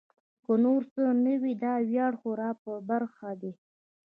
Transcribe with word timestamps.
که 0.43 0.53
نور 0.63 0.81
څه 0.93 1.03
نه 1.23 1.33
وي 1.41 1.53
دا 1.63 1.73
ویاړ 1.89 2.13
خو 2.21 2.29
را 2.41 2.51
په 2.63 2.71
برخه 2.89 3.29
دی. 3.41 3.53